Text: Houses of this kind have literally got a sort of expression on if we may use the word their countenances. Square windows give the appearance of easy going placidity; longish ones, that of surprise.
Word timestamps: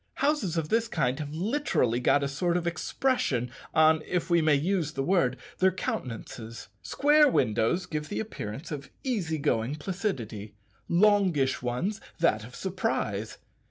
Houses 0.15 0.57
of 0.57 0.69
this 0.69 0.87
kind 0.87 1.19
have 1.19 1.31
literally 1.31 1.99
got 1.99 2.23
a 2.23 2.27
sort 2.27 2.57
of 2.57 2.65
expression 2.65 3.51
on 3.71 4.01
if 4.07 4.31
we 4.31 4.41
may 4.41 4.55
use 4.55 4.93
the 4.93 5.03
word 5.03 5.37
their 5.59 5.71
countenances. 5.71 6.69
Square 6.81 7.27
windows 7.27 7.85
give 7.85 8.09
the 8.09 8.19
appearance 8.19 8.71
of 8.71 8.89
easy 9.03 9.37
going 9.37 9.75
placidity; 9.75 10.55
longish 10.89 11.61
ones, 11.61 12.01
that 12.17 12.43
of 12.43 12.55
surprise. 12.55 13.37